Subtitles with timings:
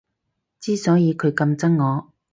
[0.59, 2.11] 之所以佢咁憎我